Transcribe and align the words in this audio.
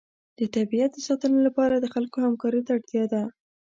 د 0.37 0.39
طبیعت 0.55 0.91
د 0.95 0.99
ساتنې 1.07 1.39
لپاره 1.47 1.75
د 1.77 1.85
خلکو 1.93 2.17
همکارۍ 2.25 2.61
ته 2.65 2.71
اړتیا 2.77 3.03
ده. 3.13 3.23